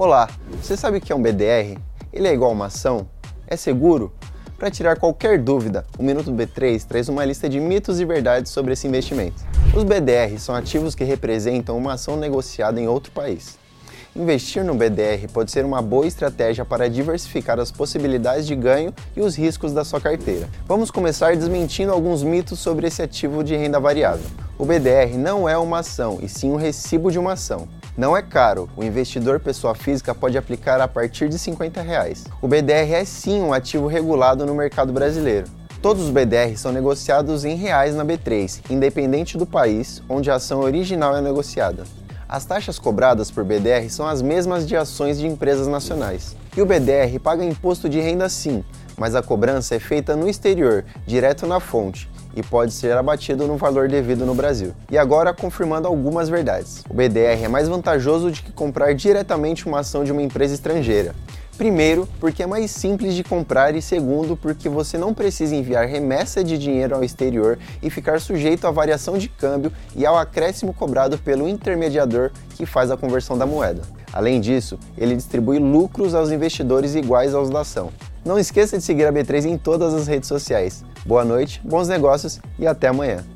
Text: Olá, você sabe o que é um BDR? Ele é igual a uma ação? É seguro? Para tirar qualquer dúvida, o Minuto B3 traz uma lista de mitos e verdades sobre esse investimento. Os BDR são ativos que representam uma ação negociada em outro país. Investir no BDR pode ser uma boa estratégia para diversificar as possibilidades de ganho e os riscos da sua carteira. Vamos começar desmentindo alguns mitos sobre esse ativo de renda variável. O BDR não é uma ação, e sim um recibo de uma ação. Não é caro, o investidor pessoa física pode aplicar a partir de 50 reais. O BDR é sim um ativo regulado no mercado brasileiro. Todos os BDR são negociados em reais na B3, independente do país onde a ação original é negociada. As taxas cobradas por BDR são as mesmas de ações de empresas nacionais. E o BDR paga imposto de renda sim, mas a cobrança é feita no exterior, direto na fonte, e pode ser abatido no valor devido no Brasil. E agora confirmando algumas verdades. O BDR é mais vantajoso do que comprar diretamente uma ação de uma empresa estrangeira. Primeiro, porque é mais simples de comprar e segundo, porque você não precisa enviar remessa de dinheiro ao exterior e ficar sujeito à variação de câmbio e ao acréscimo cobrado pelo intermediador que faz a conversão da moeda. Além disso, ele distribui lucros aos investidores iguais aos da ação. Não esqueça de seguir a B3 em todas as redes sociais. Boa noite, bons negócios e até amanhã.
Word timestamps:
Olá, 0.00 0.30
você 0.62 0.78
sabe 0.78 0.96
o 0.96 1.00
que 1.02 1.12
é 1.12 1.14
um 1.14 1.20
BDR? 1.20 1.78
Ele 2.10 2.26
é 2.26 2.32
igual 2.32 2.52
a 2.52 2.54
uma 2.54 2.66
ação? 2.68 3.06
É 3.46 3.54
seguro? 3.54 4.10
Para 4.58 4.70
tirar 4.70 4.98
qualquer 4.98 5.38
dúvida, 5.38 5.84
o 5.98 6.02
Minuto 6.02 6.32
B3 6.32 6.86
traz 6.86 7.10
uma 7.10 7.22
lista 7.22 7.50
de 7.50 7.60
mitos 7.60 8.00
e 8.00 8.06
verdades 8.06 8.50
sobre 8.50 8.72
esse 8.72 8.86
investimento. 8.86 9.44
Os 9.76 9.84
BDR 9.84 10.38
são 10.38 10.54
ativos 10.54 10.94
que 10.94 11.04
representam 11.04 11.76
uma 11.76 11.92
ação 11.92 12.16
negociada 12.16 12.80
em 12.80 12.88
outro 12.88 13.12
país. 13.12 13.58
Investir 14.16 14.64
no 14.64 14.74
BDR 14.74 15.28
pode 15.30 15.50
ser 15.50 15.66
uma 15.66 15.82
boa 15.82 16.06
estratégia 16.06 16.64
para 16.64 16.88
diversificar 16.88 17.60
as 17.60 17.70
possibilidades 17.70 18.46
de 18.46 18.56
ganho 18.56 18.94
e 19.14 19.20
os 19.20 19.36
riscos 19.36 19.74
da 19.74 19.84
sua 19.84 20.00
carteira. 20.00 20.48
Vamos 20.66 20.90
começar 20.90 21.36
desmentindo 21.36 21.92
alguns 21.92 22.22
mitos 22.22 22.58
sobre 22.58 22.86
esse 22.86 23.02
ativo 23.02 23.44
de 23.44 23.54
renda 23.54 23.78
variável. 23.78 24.24
O 24.56 24.64
BDR 24.64 25.18
não 25.18 25.46
é 25.46 25.58
uma 25.58 25.80
ação, 25.80 26.18
e 26.22 26.28
sim 26.28 26.50
um 26.50 26.56
recibo 26.56 27.10
de 27.10 27.18
uma 27.18 27.34
ação. 27.34 27.68
Não 28.00 28.16
é 28.16 28.22
caro, 28.22 28.66
o 28.78 28.82
investidor 28.82 29.38
pessoa 29.40 29.74
física 29.74 30.14
pode 30.14 30.38
aplicar 30.38 30.80
a 30.80 30.88
partir 30.88 31.28
de 31.28 31.38
50 31.38 31.82
reais. 31.82 32.24
O 32.40 32.48
BDR 32.48 32.94
é 32.94 33.04
sim 33.04 33.42
um 33.42 33.52
ativo 33.52 33.86
regulado 33.86 34.46
no 34.46 34.54
mercado 34.54 34.90
brasileiro. 34.90 35.46
Todos 35.82 36.04
os 36.04 36.10
BDR 36.10 36.56
são 36.56 36.72
negociados 36.72 37.44
em 37.44 37.56
reais 37.56 37.94
na 37.94 38.02
B3, 38.02 38.62
independente 38.70 39.36
do 39.36 39.44
país 39.44 40.02
onde 40.08 40.30
a 40.30 40.36
ação 40.36 40.60
original 40.60 41.14
é 41.14 41.20
negociada. 41.20 41.84
As 42.26 42.46
taxas 42.46 42.78
cobradas 42.78 43.30
por 43.30 43.44
BDR 43.44 43.90
são 43.90 44.06
as 44.08 44.22
mesmas 44.22 44.66
de 44.66 44.74
ações 44.74 45.18
de 45.18 45.26
empresas 45.26 45.66
nacionais. 45.66 46.34
E 46.56 46.62
o 46.62 46.64
BDR 46.64 47.20
paga 47.22 47.44
imposto 47.44 47.86
de 47.86 48.00
renda 48.00 48.30
sim, 48.30 48.64
mas 48.96 49.14
a 49.14 49.22
cobrança 49.22 49.74
é 49.74 49.78
feita 49.78 50.16
no 50.16 50.26
exterior, 50.26 50.86
direto 51.06 51.46
na 51.46 51.60
fonte, 51.60 52.08
e 52.34 52.42
pode 52.42 52.72
ser 52.72 52.96
abatido 52.96 53.46
no 53.46 53.56
valor 53.56 53.88
devido 53.88 54.24
no 54.24 54.34
Brasil. 54.34 54.72
E 54.90 54.98
agora 54.98 55.34
confirmando 55.34 55.88
algumas 55.88 56.28
verdades. 56.28 56.84
O 56.88 56.94
BDR 56.94 57.44
é 57.44 57.48
mais 57.48 57.68
vantajoso 57.68 58.30
do 58.30 58.42
que 58.42 58.52
comprar 58.52 58.94
diretamente 58.94 59.66
uma 59.66 59.80
ação 59.80 60.04
de 60.04 60.12
uma 60.12 60.22
empresa 60.22 60.54
estrangeira. 60.54 61.14
Primeiro, 61.60 62.08
porque 62.18 62.42
é 62.42 62.46
mais 62.46 62.70
simples 62.70 63.12
de 63.12 63.22
comprar 63.22 63.74
e 63.74 63.82
segundo, 63.82 64.34
porque 64.34 64.66
você 64.66 64.96
não 64.96 65.12
precisa 65.12 65.54
enviar 65.54 65.86
remessa 65.86 66.42
de 66.42 66.56
dinheiro 66.56 66.94
ao 66.94 67.04
exterior 67.04 67.58
e 67.82 67.90
ficar 67.90 68.18
sujeito 68.18 68.66
à 68.66 68.70
variação 68.70 69.18
de 69.18 69.28
câmbio 69.28 69.70
e 69.94 70.06
ao 70.06 70.16
acréscimo 70.16 70.72
cobrado 70.72 71.18
pelo 71.18 71.46
intermediador 71.46 72.30
que 72.56 72.64
faz 72.64 72.90
a 72.90 72.96
conversão 72.96 73.36
da 73.36 73.44
moeda. 73.44 73.82
Além 74.10 74.40
disso, 74.40 74.78
ele 74.96 75.14
distribui 75.14 75.58
lucros 75.58 76.14
aos 76.14 76.30
investidores 76.30 76.94
iguais 76.94 77.34
aos 77.34 77.50
da 77.50 77.60
ação. 77.60 77.90
Não 78.24 78.38
esqueça 78.38 78.78
de 78.78 78.84
seguir 78.84 79.04
a 79.04 79.12
B3 79.12 79.44
em 79.44 79.58
todas 79.58 79.92
as 79.92 80.06
redes 80.06 80.28
sociais. 80.28 80.82
Boa 81.04 81.24
noite, 81.24 81.60
bons 81.64 81.88
negócios 81.88 82.38
e 82.58 82.66
até 82.66 82.88
amanhã. 82.88 83.24